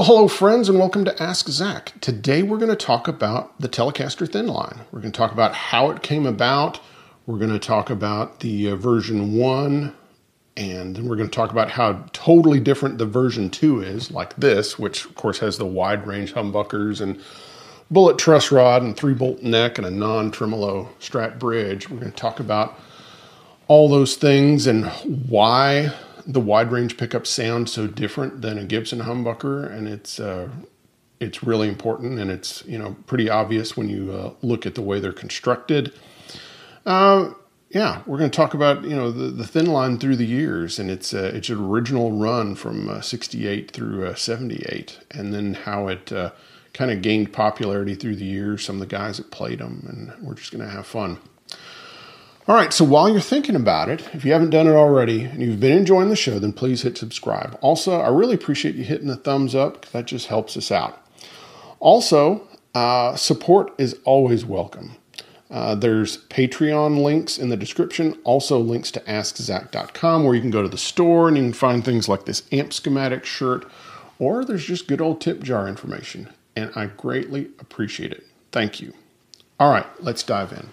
[0.00, 1.92] Well, hello, friends, and welcome to Ask Zac.
[2.00, 4.80] Today we're going to talk about the Telecaster Thin Line.
[4.90, 6.80] We're going to talk about how it came about.
[7.26, 9.94] We're going to talk about the uh, version 1,
[10.56, 14.34] and then we're going to talk about how totally different the version 2 is, like
[14.36, 17.20] this, which of course has the wide range humbuckers and
[17.90, 21.90] bullet truss rod and three bolt neck and a non tremolo strat bridge.
[21.90, 22.80] We're going to talk about
[23.68, 24.86] all those things and
[25.28, 25.92] why
[26.26, 30.48] the wide range pickup sounds so different than a Gibson humbucker, and it's uh,
[31.20, 34.82] it's really important, and it's you know pretty obvious when you uh, look at the
[34.82, 35.92] way they're constructed.
[36.86, 37.32] Uh,
[37.68, 40.78] yeah, we're going to talk about you know the, the thin line through the years,
[40.78, 45.88] and its uh, its original run from '68 uh, through '78, uh, and then how
[45.88, 46.12] it
[46.72, 48.64] kind of gained popularity through the years.
[48.64, 51.18] Some of the guys that played them, and we're just going to have fun.
[52.48, 55.42] All right, so while you're thinking about it, if you haven't done it already and
[55.42, 57.56] you've been enjoying the show, then please hit subscribe.
[57.60, 61.00] Also, I really appreciate you hitting the thumbs up because that just helps us out.
[61.80, 64.96] Also, uh, support is always welcome.
[65.50, 70.62] Uh, there's Patreon links in the description, also links to AskZac.com where you can go
[70.62, 73.70] to the store and you can find things like this amp schematic shirt,
[74.18, 76.28] or there's just good old tip jar information.
[76.56, 78.24] And I greatly appreciate it.
[78.50, 78.94] Thank you.
[79.58, 80.68] All right, let's dive in.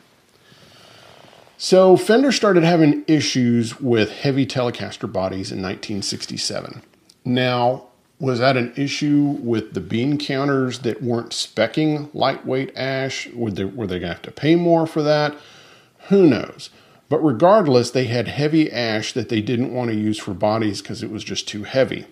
[1.60, 6.84] So Fender started having issues with heavy Telecaster bodies in 1967.
[7.26, 7.88] Now,
[8.20, 13.28] was that an issue with the bean counters that weren't specking lightweight ash?
[13.34, 15.36] Were they, were they going to have to pay more for that?
[16.10, 16.70] Who knows?
[17.10, 21.02] But regardless, they had heavy ash that they didn't want to use for bodies because
[21.02, 22.06] it was just too heavy.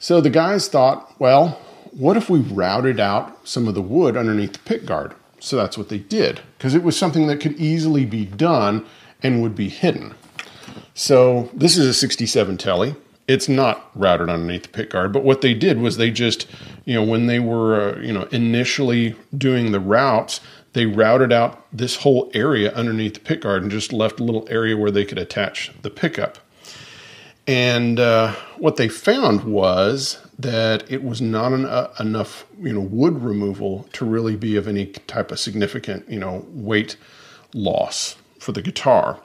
[0.00, 1.60] So the guys thought, well,
[1.92, 5.14] what if we routed out some of the wood underneath the pickguard?
[5.42, 8.86] So that's what they did because it was something that could easily be done
[9.24, 10.14] and would be hidden.
[10.94, 12.94] So this is a 67 Telly.
[13.26, 16.46] It's not routed underneath the pick guard, but what they did was they just,
[16.84, 20.40] you know, when they were, uh, you know, initially doing the routes,
[20.74, 24.46] they routed out this whole area underneath the pick guard and just left a little
[24.48, 26.38] area where they could attach the pickup.
[27.48, 32.80] And uh, what they found was that it was not an, uh, enough, you know,
[32.80, 36.96] wood removal to really be of any type of significant, you know, weight
[37.54, 39.20] loss for the guitar.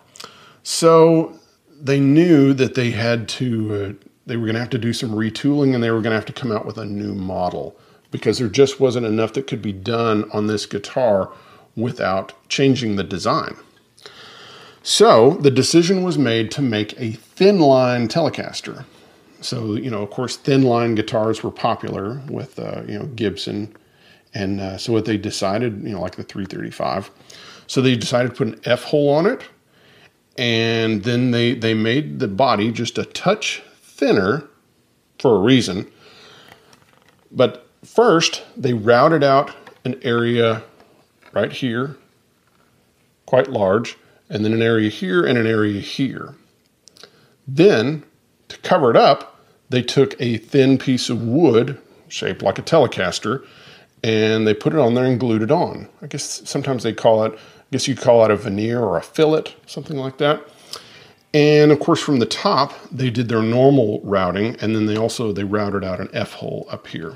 [0.64, 1.40] So
[1.80, 5.12] they knew that they had to, uh, they were going to have to do some
[5.12, 7.76] retooling and they were going to have to come out with a new model
[8.12, 11.32] because there just wasn't enough that could be done on this guitar
[11.76, 13.56] without changing the design.
[14.84, 18.86] So the decision was made to make a thin line Telecaster.
[19.48, 23.74] So, you know, of course, thin line guitars were popular with, uh, you know, Gibson.
[24.34, 27.10] And uh, so what they decided, you know, like the 335.
[27.66, 29.44] So they decided to put an F hole on it.
[30.38, 34.44] And then they, they made the body just a touch thinner
[35.18, 35.90] for a reason.
[37.32, 39.56] But first, they routed out
[39.86, 40.62] an area
[41.32, 41.96] right here,
[43.26, 43.98] quite large
[44.30, 46.36] and then an area here and an area here.
[47.48, 48.04] Then,
[48.50, 49.37] to cover it up,
[49.70, 53.46] they took a thin piece of wood shaped like a Telecaster
[54.04, 55.90] and they put it on there and glued it on.
[56.02, 59.02] I guess sometimes they call it, I guess you call it a veneer or a
[59.02, 60.42] fillet, something like that.
[61.34, 65.34] And of course, from the top, they did their normal routing, and then they also
[65.34, 67.16] they routed out an F hole up here.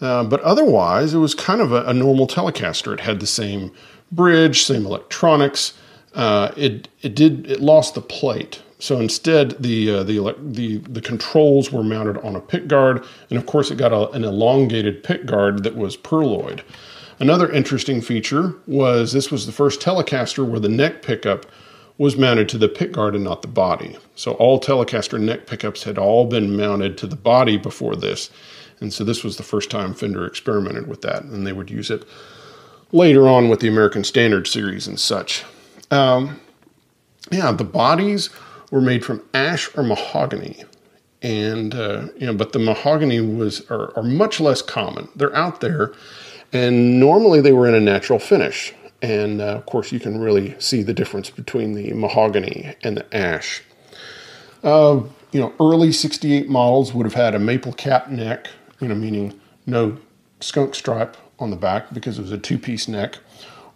[0.00, 2.92] Uh, but otherwise, it was kind of a, a normal Telecaster.
[2.92, 3.70] It had the same
[4.10, 5.74] bridge, same electronics.
[6.14, 8.62] Uh, it it did it lost the plate.
[8.80, 13.38] So instead, the uh, the the the controls were mounted on a pick guard, and
[13.38, 16.62] of course, it got a, an elongated pick guard that was pearloid.
[17.18, 21.44] Another interesting feature was this was the first Telecaster where the neck pickup
[21.98, 23.98] was mounted to the pickguard and not the body.
[24.14, 28.30] So all Telecaster neck pickups had all been mounted to the body before this.
[28.80, 31.90] And so this was the first time Fender experimented with that, and they would use
[31.90, 32.06] it
[32.92, 35.44] later on with the American Standard series and such.
[35.90, 36.40] Um,
[37.30, 38.30] yeah, the bodies
[38.70, 40.64] were made from ash or mahogany,
[41.22, 45.08] and uh, you know, but the mahogany was are, are much less common.
[45.16, 45.92] They're out there,
[46.52, 48.74] and normally they were in a natural finish.
[49.02, 53.16] And uh, of course, you can really see the difference between the mahogany and the
[53.16, 53.62] ash.
[54.62, 55.00] Uh,
[55.32, 58.48] you know, early 68 models would have had a maple cap neck,
[58.80, 59.96] you know, meaning no
[60.40, 63.18] skunk stripe on the back because it was a two piece neck.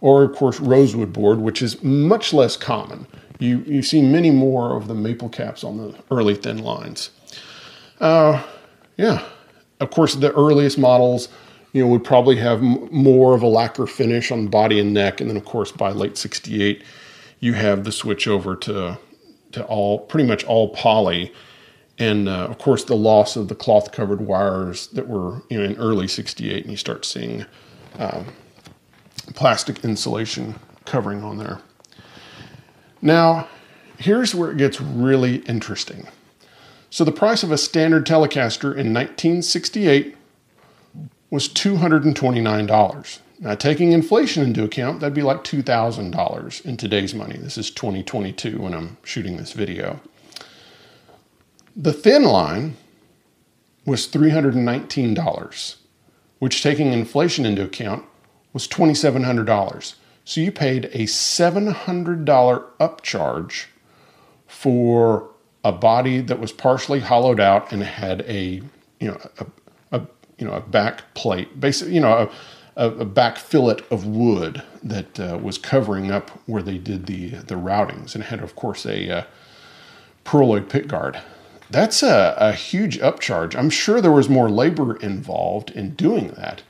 [0.01, 3.07] Or, of course, rosewood board, which is much less common.
[3.39, 7.09] You, you see many more of the maple caps on the early thin lines.
[7.99, 8.43] Uh,
[8.97, 9.25] yeah,
[9.79, 11.27] of course, the earliest models
[11.73, 15.19] you know, would probably have m- more of a lacquer finish on body and neck.
[15.19, 16.83] And then, of course, by late 68,
[17.41, 18.97] you have the switch over to,
[19.51, 21.33] to all pretty much all poly.
[21.99, 25.63] And uh, of course, the loss of the cloth covered wires that were you know,
[25.65, 27.45] in early 68, and you start seeing
[27.99, 28.25] um,
[29.33, 30.55] plastic insulation
[30.85, 31.59] covering on there.
[33.05, 33.47] Now,
[33.99, 36.07] here's where it gets really interesting.
[36.89, 40.17] So, the price of a standard Telecaster in 1968
[41.29, 43.19] was $229.
[43.39, 47.37] Now, taking inflation into account, that'd be like $2,000 in today's money.
[47.37, 49.99] This is 2022 when I'm shooting this video.
[51.75, 52.75] The thin line
[53.85, 55.75] was $319,
[56.39, 58.03] which, taking inflation into account,
[58.51, 59.93] was $2,700.
[60.25, 62.25] So you paid a $700
[62.79, 63.65] upcharge
[64.47, 65.29] for
[65.63, 68.61] a body that was partially hollowed out and had a,
[68.99, 69.45] you know, a,
[70.37, 72.29] you know a back plate, basically you know
[72.75, 77.29] a, a back fillet of wood that uh, was covering up where they did the
[77.29, 81.21] the routings, and had of course a uh, pick guard.
[81.69, 83.55] That's a, a huge upcharge.
[83.55, 86.61] I'm sure there was more labor involved in doing that,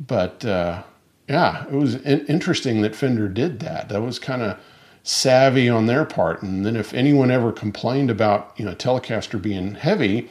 [0.00, 0.84] but uh,
[1.28, 3.88] yeah, it was in- interesting that Fender did that.
[3.88, 4.58] That was kind of
[5.02, 6.42] savvy on their part.
[6.42, 10.28] And then if anyone ever complained about you know Telecaster being heavy,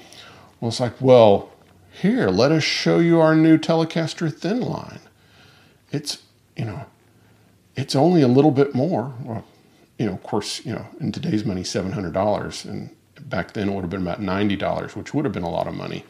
[0.59, 1.51] well, it's like, well,
[2.01, 4.99] here, let us show you our new Telecaster thin line.
[5.91, 6.21] It's,
[6.55, 6.85] you know,
[7.75, 9.13] it's only a little bit more.
[9.23, 9.45] Well,
[9.97, 12.65] you know, of course, you know, in today's money, $700.
[12.65, 15.67] And back then it would have been about $90, which would have been a lot
[15.67, 16.03] of money.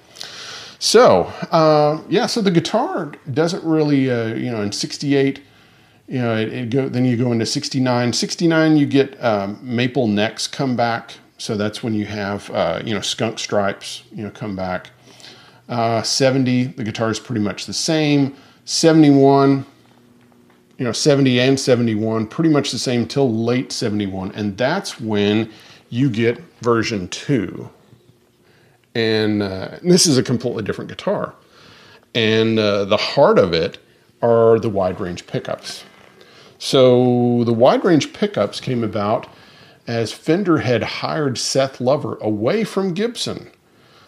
[0.80, 5.42] So, uh, yeah, so the guitar doesn't really, uh, you know, in 68,
[6.08, 8.14] you know, it, it, go, then you go into 69.
[8.14, 11.14] 69, you get um, maple necks come back.
[11.40, 14.92] So that's when you have, uh, you know, skunk stripes, you know, come back.
[15.70, 18.36] Uh, 70, the guitar is pretty much the same.
[18.66, 19.66] 71,
[20.78, 24.32] you know, 70 and 71, pretty much the same till late 71.
[24.32, 25.52] And that's when
[25.90, 27.70] you get version 2.
[28.98, 31.36] And, uh, and this is a completely different guitar.
[32.16, 33.78] And uh, the heart of it
[34.22, 35.84] are the wide range pickups.
[36.58, 39.28] So the wide range pickups came about
[39.86, 43.52] as Fender had hired Seth Lover away from Gibson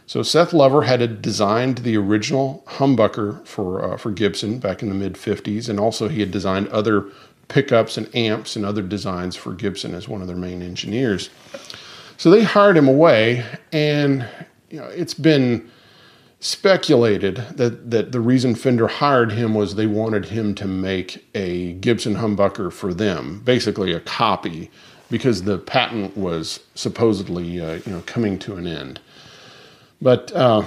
[0.09, 4.95] so Seth Lover had designed the original humbucker for uh, for Gibson back in the
[4.95, 7.05] mid '50s, and also he had designed other
[7.47, 11.29] pickups and amps and other designs for Gibson as one of their main engineers.
[12.17, 14.27] So they hired him away, and
[14.69, 15.69] you know it's been
[16.39, 21.73] speculated that that the reason Fender hired him was they wanted him to make a
[21.73, 24.71] Gibson humbucker for them, basically a copy,
[25.09, 28.99] because the patent was supposedly uh, you know coming to an end.
[30.01, 30.63] But uh,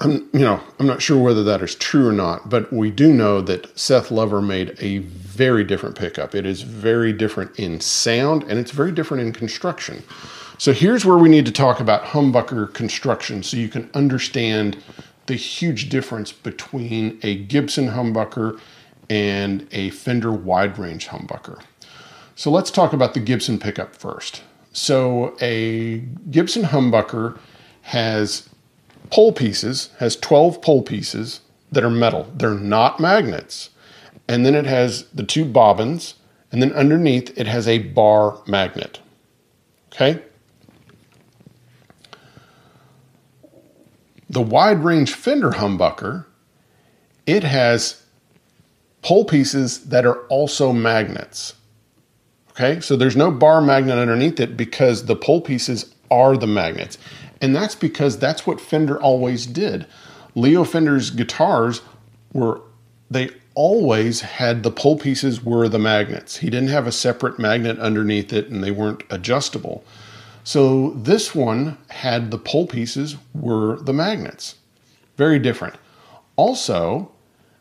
[0.00, 2.50] I'm, you know, I'm not sure whether that is true or not.
[2.50, 6.34] But we do know that Seth Lover made a very different pickup.
[6.34, 10.02] It is very different in sound, and it's very different in construction.
[10.56, 14.76] So here's where we need to talk about humbucker construction, so you can understand
[15.26, 18.60] the huge difference between a Gibson humbucker
[19.10, 21.60] and a Fender wide range humbucker.
[22.36, 24.42] So let's talk about the Gibson pickup first.
[24.72, 25.98] So a
[26.30, 27.38] Gibson humbucker
[27.82, 28.48] has
[29.10, 31.40] pole pieces, has 12 pole pieces
[31.72, 32.30] that are metal.
[32.34, 33.70] They're not magnets.
[34.28, 36.14] And then it has the two bobbins,
[36.50, 39.00] and then underneath it has a bar magnet.
[39.92, 40.22] Okay?
[44.28, 46.26] The wide range fender humbucker,
[47.26, 48.02] it has
[49.02, 51.54] pole pieces that are also magnets.
[52.50, 56.98] Okay, so there's no bar magnet underneath it because the pole pieces are the magnets.
[57.40, 59.86] And that's because that's what Fender always did.
[60.34, 61.82] Leo Fender's guitars
[62.32, 62.60] were
[63.10, 66.38] they always had the pole pieces were the magnets.
[66.38, 69.84] He didn't have a separate magnet underneath it and they weren't adjustable.
[70.44, 74.56] So this one had the pole pieces were the magnets.
[75.16, 75.76] Very different.
[76.36, 77.10] Also,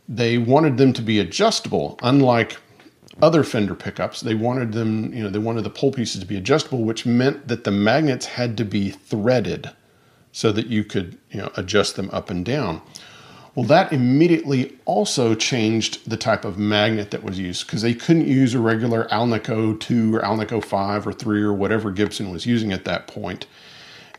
[0.08, 2.58] they wanted them to be adjustable, unlike
[3.22, 4.22] other fender pickups.
[4.22, 7.48] They wanted them, you know, they wanted the pole pieces to be adjustable, which meant
[7.48, 9.70] that the magnets had to be threaded
[10.34, 12.82] so that you could, you know, adjust them up and down.
[13.55, 18.27] Well, that immediately also changed the type of magnet that was used because they couldn't
[18.27, 22.72] use a regular Alnico 2 or Alnico 5 or 3 or whatever Gibson was using
[22.72, 23.45] at that point.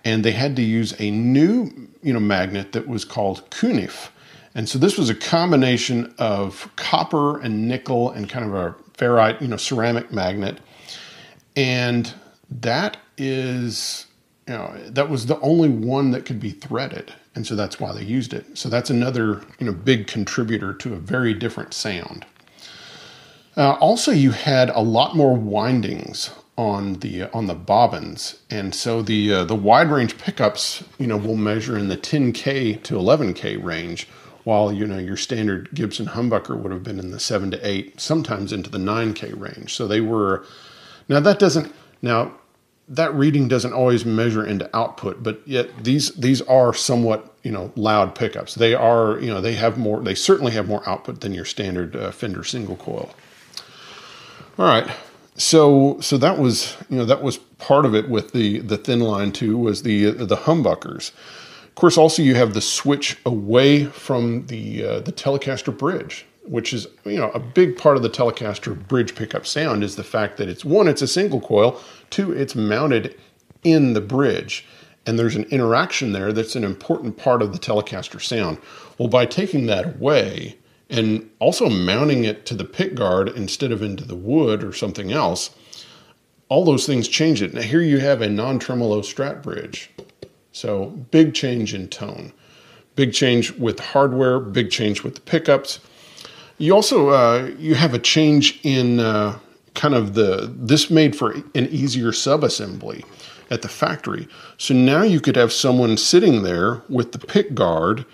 [0.05, 4.13] And they had to use a new, you know, magnet that was called Cunife.
[4.55, 9.41] And so this was a combination of copper and nickel and kind of a ferrite,
[9.41, 10.61] you know, ceramic magnet.
[11.57, 12.13] And
[12.51, 14.07] that is,
[14.47, 17.13] you know, that was the only one that could be threaded.
[17.35, 18.57] And so that's why they used it.
[18.57, 22.25] So that's another, you know, big contributor to a very different sound.
[23.57, 28.75] Uh, also, you had a lot more windings on the uh, on the bobbins, and
[28.75, 32.95] so the uh, the wide range pickups, you know, will measure in the 10k to
[32.95, 34.09] 11k range,
[34.45, 38.01] while you know your standard Gibson humbucker would have been in the seven to eight,
[38.01, 39.75] sometimes into the 9K range.
[39.75, 40.45] So they were.
[41.09, 41.73] Now that doesn't
[42.03, 42.33] now
[42.89, 47.73] that reading doesn't always measure into output, but yet these these are somewhat you know
[47.77, 48.55] loud pickups.
[48.55, 50.01] They are you know they have more.
[50.03, 53.11] They certainly have more output than your standard uh, Fender single coil.
[54.59, 54.89] All right.
[55.37, 59.01] So so that was you know that was part of it with the the thin
[59.01, 61.13] line too was the the humbuckers.
[61.65, 66.73] Of course, also you have the switch away from the uh, the Telecaster bridge, which
[66.73, 70.37] is you know a big part of the Telecaster bridge pickup sound is the fact
[70.37, 73.19] that it's one, it's a single coil, two, it's mounted
[73.63, 74.67] in the bridge,
[75.07, 78.59] and there's an interaction there that's an important part of the Telecaster sound.
[78.99, 80.57] Well, by taking that away
[80.91, 85.13] and also mounting it to the pick guard instead of into the wood or something
[85.13, 85.51] else,
[86.49, 87.55] all those things change it.
[87.55, 89.91] Now here you have a non-tremolo strat bridge
[90.55, 92.33] so big change in tone,
[92.95, 95.81] big change with hardware, big change with the pickups.
[96.59, 99.39] You also uh, you have a change in uh,
[99.75, 103.05] kind of the this made for an easier subassembly
[103.51, 104.29] at the factory.
[104.57, 108.07] So now you could have someone sitting there with the pick guard,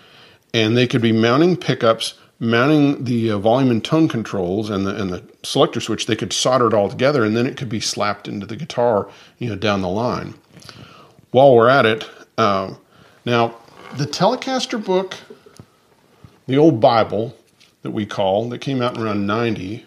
[0.53, 4.99] and they could be mounting pickups, mounting the uh, volume and tone controls and the
[4.99, 6.07] and the selector switch.
[6.07, 9.09] They could solder it all together, and then it could be slapped into the guitar,
[9.37, 10.33] you know, down the line.
[11.29, 12.77] While we're at it, um,
[13.23, 13.55] now,
[13.97, 15.15] the Telecaster book,
[16.47, 17.35] the old Bible
[17.81, 19.85] that we call, that came out around 90,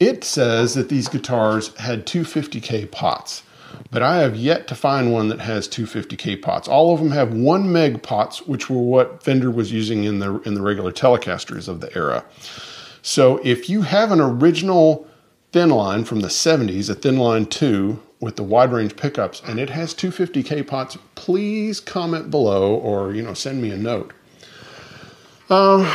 [0.00, 3.42] it says that these guitars had 250K pots.
[3.90, 6.68] But I have yet to find one that has 250K pots.
[6.68, 10.40] All of them have one meg pots, which were what Fender was using in the
[10.40, 12.24] in the regular Telecasters of the era.
[13.02, 15.06] So if you have an original
[15.52, 19.60] thin line from the 70s, a thin line 2 with the wide range pickups and
[19.60, 24.12] it has 250k pots, please comment below or you know send me a note.
[25.50, 25.90] Um,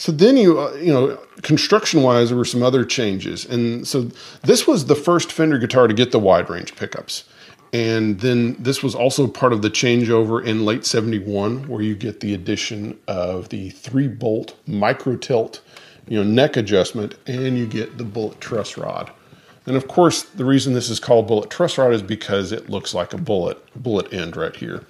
[0.00, 4.10] so then you uh, you know construction wise there were some other changes and so
[4.42, 7.24] this was the first Fender guitar to get the wide range pickups.
[7.74, 12.20] And then this was also part of the changeover in late 71 where you get
[12.20, 15.60] the addition of the 3 bolt micro tilt,
[16.08, 19.12] you know, neck adjustment and you get the bullet truss rod.
[19.66, 22.94] And of course, the reason this is called bullet truss rod is because it looks
[22.94, 24.86] like a bullet, bullet end right here.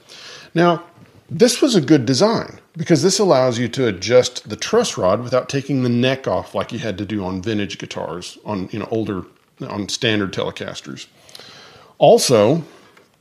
[0.54, 0.84] Now,
[1.28, 5.48] this was a good design because this allows you to adjust the truss rod without
[5.48, 8.88] taking the neck off like you had to do on vintage guitars, on you know
[8.90, 9.24] older,
[9.68, 11.06] on standard Telecasters.
[11.98, 12.62] Also,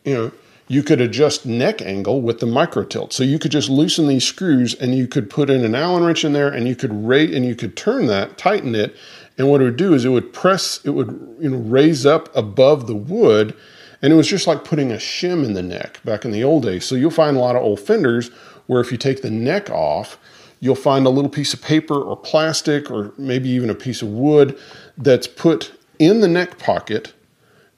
[0.04, 0.32] you know,
[0.68, 3.12] you could adjust neck angle with the micro tilt.
[3.12, 6.24] So you could just loosen these screws and you could put in an Allen wrench
[6.24, 8.96] in there and you could rate and you could turn that, tighten it,
[9.40, 12.34] and what it would do is it would press, it would you know raise up
[12.36, 13.56] above the wood,
[14.02, 16.64] and it was just like putting a shim in the neck back in the old
[16.64, 16.86] days.
[16.86, 18.30] So you'll find a lot of old fenders
[18.70, 20.20] where if you take the neck off,
[20.60, 24.10] you'll find a little piece of paper or plastic or maybe even a piece of
[24.10, 24.56] wood
[24.96, 27.12] that's put in the neck pocket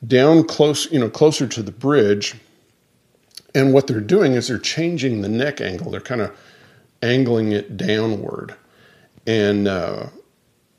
[0.05, 2.35] down close, you know, closer to the bridge.
[3.55, 5.91] And what they're doing is they're changing the neck angle.
[5.91, 6.37] They're kind of
[7.01, 8.53] angling it downward.
[9.25, 10.07] And uh,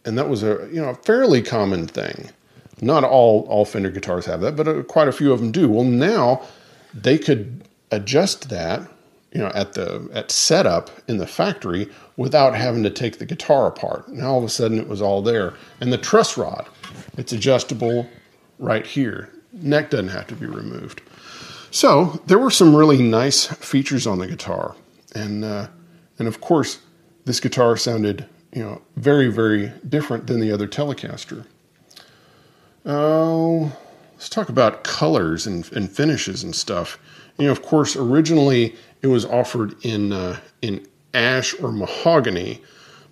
[0.05, 2.29] and that was a you know a fairly common thing.
[2.83, 5.71] Not all all Fender guitars have that, but uh, quite a few of them do.
[5.71, 6.43] Well, now
[6.93, 8.91] they could adjust that
[9.33, 13.67] you know at the at setup in the factory without having to take the guitar
[13.67, 14.09] apart.
[14.09, 15.55] Now all of a sudden it was all there.
[15.81, 16.67] And the truss rod,
[17.17, 18.09] it's adjustable
[18.59, 19.31] right here.
[19.53, 21.03] Neck doesn't have to be removed.
[21.71, 24.77] So there were some really nice features on the guitar,
[25.15, 25.69] and uh,
[26.19, 26.81] and of course
[27.25, 31.47] this guitar sounded you know, very, very different than the other Telecaster.
[32.85, 33.71] Oh, uh,
[34.13, 36.99] let's talk about colors and, and finishes and stuff.
[37.39, 42.63] You know, of course, originally it was offered in uh, in ash or mahogany,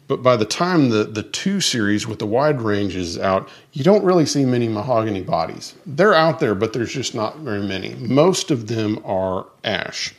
[0.09, 3.85] but by the time the, the 2 series with the wide range is out, you
[3.85, 5.75] don't really see many mahogany bodies.
[5.87, 7.95] They're out there, but there's just not very many.
[7.95, 10.15] Most of them are ash.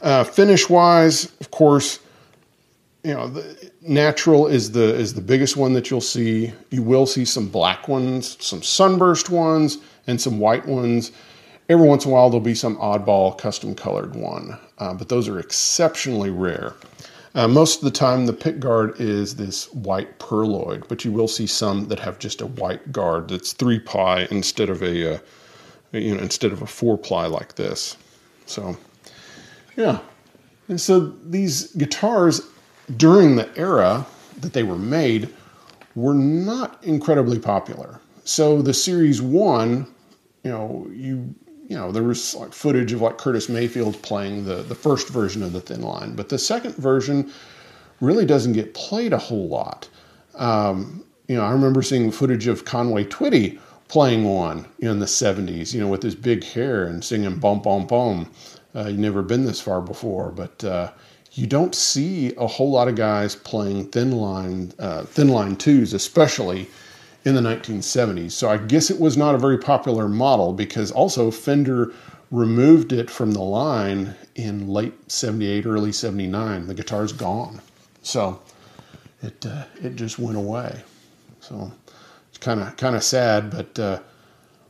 [0.00, 1.98] Uh, finish wise, of course,
[3.04, 3.42] you know,
[3.80, 6.52] natural is the is the biggest one that you'll see.
[6.70, 11.12] You will see some black ones, some sunburst ones, and some white ones.
[11.68, 15.28] Every once in a while, there'll be some oddball custom colored one, uh, but those
[15.28, 16.74] are exceptionally rare.
[17.36, 21.28] Uh, most of the time, the pick guard is this white pearloid, but you will
[21.28, 25.18] see some that have just a white guard that's three ply instead of a, uh,
[25.92, 27.96] you know, instead of a four ply like this.
[28.46, 28.76] So,
[29.76, 30.00] yeah.
[30.66, 32.40] And so these guitars
[32.96, 34.04] during the era
[34.40, 35.32] that they were made
[35.94, 38.00] were not incredibly popular.
[38.24, 39.86] So the Series One,
[40.42, 41.32] you know, you
[41.72, 45.42] you know, there was like footage of like Curtis Mayfield playing the, the first version
[45.42, 47.32] of the Thin Line, but the second version
[48.02, 49.88] really doesn't get played a whole lot.
[50.34, 55.72] Um, you know, I remember seeing footage of Conway Twitty playing one in the 70s,
[55.72, 58.30] you know, with his big hair and singing Bum Bum Bum.
[58.74, 60.92] Uh, you've never been this far before, but uh,
[61.32, 65.94] you don't see a whole lot of guys playing thin line, uh, thin line twos,
[65.94, 66.68] especially
[67.24, 68.32] in the 1970s.
[68.32, 71.92] So I guess it was not a very popular model because also Fender
[72.30, 76.66] removed it from the line in late 78, early 79.
[76.66, 77.60] The guitar's gone.
[78.02, 78.40] So
[79.22, 80.82] it, uh, it just went away.
[81.40, 81.70] So
[82.28, 84.00] it's kind of kind of sad, but uh,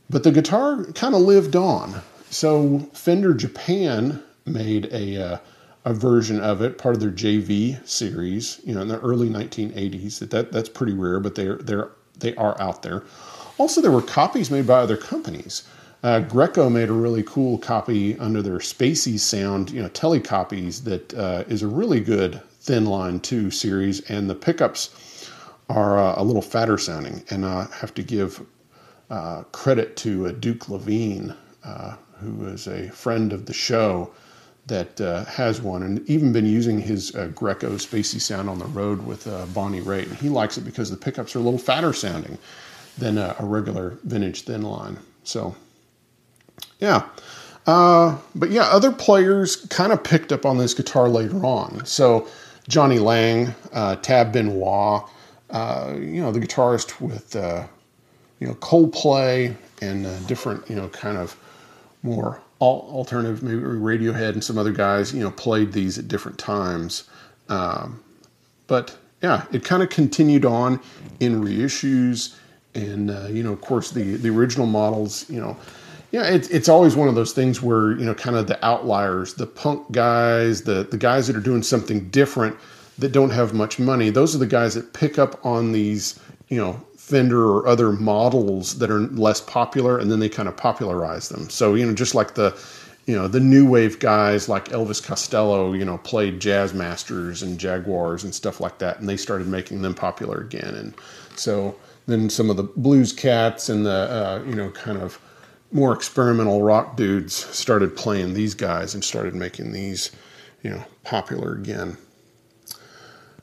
[0.09, 2.01] but the guitar kind of lived on.
[2.29, 5.37] So Fender Japan made a uh,
[5.85, 10.19] a version of it, part of their JV series, you know, in the early 1980s.
[10.19, 13.03] That, that that's pretty rare, but they're they're they are out there.
[13.57, 15.63] Also, there were copies made by other companies.
[16.03, 21.13] Uh, Greco made a really cool copy under their Spacey Sound, you know, telecopies that
[21.13, 25.29] uh, is a really good Thin Line 2 series, and the pickups
[25.69, 27.23] are uh, a little fatter sounding.
[27.29, 28.45] And I have to give
[29.09, 34.11] uh, credit to uh, Duke Levine, uh, who is a friend of the show
[34.67, 38.65] that uh, has one and even been using his uh, Greco Spacey sound on the
[38.65, 40.07] road with uh, Bonnie Raitt.
[40.07, 42.37] And he likes it because the pickups are a little fatter sounding
[42.97, 44.97] than a, a regular vintage thin line.
[45.23, 45.55] So,
[46.79, 47.07] yeah.
[47.65, 51.85] Uh, but yeah, other players kind of picked up on this guitar later on.
[51.85, 52.27] So,
[52.69, 55.03] Jonny Lang, uh, Tab Benoit,
[55.49, 61.37] uh, you know, the guitarist with, you know, Coldplay and different, you know, kind of
[62.03, 67.03] more alternative, maybe Radiohead and some other guys, you know, played these at different times.
[67.49, 68.01] Um,
[68.67, 70.79] but yeah, it kind of continued on
[71.19, 72.35] in reissues,
[72.75, 75.57] and uh, you know, of course, the the original models, you know.
[76.11, 79.33] Yeah, it's it's always one of those things where you know, kind of the outliers,
[79.33, 82.55] the punk guys, the the guys that are doing something different
[82.99, 84.09] that don't have much money.
[84.09, 88.79] Those are the guys that pick up on these, you know, Fender or other models
[88.79, 91.49] that are less popular, and then they kind of popularize them.
[91.49, 92.57] So you know, just like the
[93.07, 97.59] you know the new wave guys like Elvis Costello, you know, played Jazz Masters and
[97.59, 100.73] Jaguars and stuff like that, and they started making them popular again.
[100.75, 100.93] And
[101.35, 105.19] so then some of the blues cats and the uh, you know kind of
[105.73, 110.09] more experimental rock dudes started playing these guys and started making these
[110.61, 111.97] you know popular again.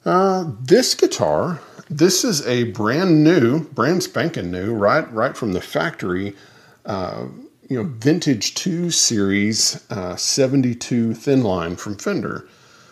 [0.07, 5.61] Uh, this guitar this is a brand new, brand spanking new, right, right from the
[5.61, 6.37] factory.
[6.87, 7.26] Uh,
[7.68, 12.48] you know, vintage two series uh, 72 thin line from Fender.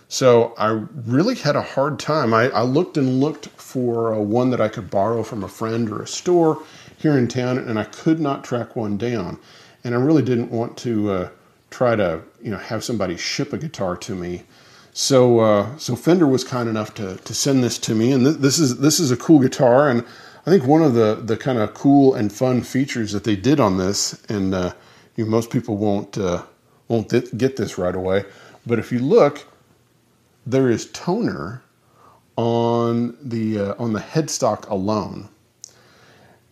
[0.09, 2.35] So I really had a hard time.
[2.35, 5.91] I, I looked and looked for uh, one that I could borrow from a friend
[5.91, 6.63] or a store
[6.97, 9.39] here in town, and I could not track one down.
[9.85, 11.29] And I really didn't want to uh,
[11.71, 14.43] try to, you know, have somebody ship a guitar to me
[14.99, 18.39] so uh, so Fender was kind enough to to send this to me, and th-
[18.39, 20.05] this is this is a cool guitar, and
[20.45, 23.61] I think one of the the kind of cool and fun features that they did
[23.61, 24.73] on this, and uh,
[25.15, 26.43] you know, most people won't uh,
[26.89, 28.25] won't th- get this right away,
[28.67, 29.47] but if you look,
[30.45, 31.63] there is toner
[32.35, 35.29] on the uh, on the headstock alone,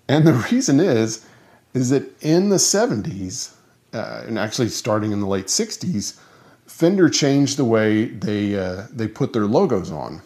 [0.06, 1.26] and the reason is
[1.74, 3.54] is that in the 70s,
[3.92, 6.20] uh, and actually starting in the late 60s
[6.66, 10.22] Fender changed the way they uh, they put their logos on.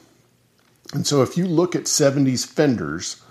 [0.92, 3.22] And so if you look at 70s Fenders,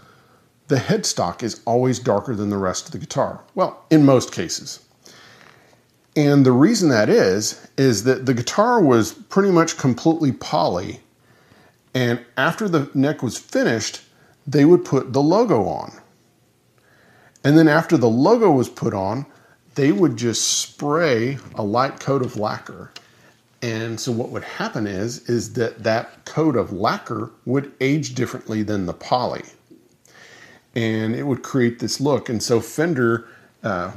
[0.69, 3.43] the headstock is always darker than the rest of the guitar.
[3.55, 4.79] Well, in most cases.
[6.15, 11.01] And the reason that is is that the guitar was pretty much completely poly
[11.93, 14.01] And after the neck was finished,
[14.45, 15.91] they would put the logo on.
[17.43, 19.25] And then after the logo was put on,
[19.75, 22.91] they would just spray a light coat of lacquer.
[23.61, 28.63] And so what would happen is is that that coat of lacquer would age differently
[28.63, 29.43] than the poly.
[30.75, 32.29] And it would create this look.
[32.29, 33.27] And so Fender
[33.63, 33.91] uh,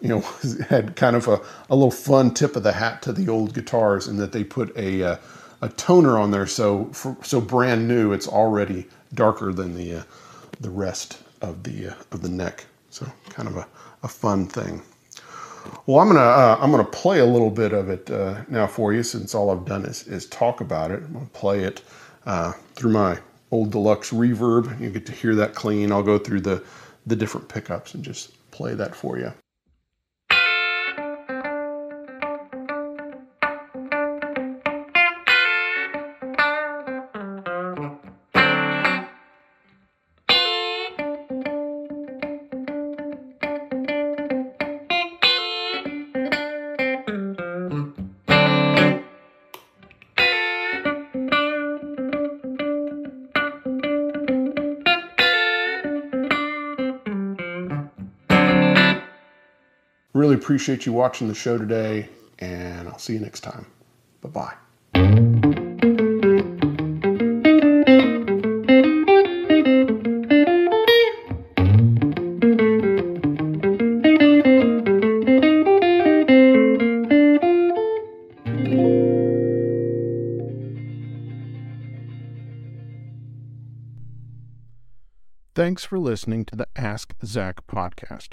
[0.00, 0.20] you know,
[0.68, 4.08] had kind of a, a little fun tip of the hat to the old guitars
[4.08, 5.16] in that they put a, uh,
[5.62, 6.46] a toner on there.
[6.46, 10.02] So, for, so brand new, it's already darker than the, uh,
[10.60, 12.66] the rest of the, uh, of the neck.
[12.90, 13.66] So kind of a,
[14.02, 14.82] a fun thing.
[15.86, 18.92] Well, I'm gonna uh, I'm gonna play a little bit of it uh, now for
[18.92, 21.02] you, since all I've done is, is talk about it.
[21.02, 21.82] I'm gonna play it
[22.26, 23.18] uh, through my
[23.50, 24.80] old deluxe reverb.
[24.80, 25.92] You get to hear that clean.
[25.92, 26.64] I'll go through the
[27.06, 29.32] the different pickups and just play that for you.
[60.48, 62.08] Appreciate you watching the show today,
[62.38, 63.66] and I'll see you next time.
[64.22, 64.54] Bye bye.
[85.54, 88.32] Thanks for listening to the Ask Zac podcast.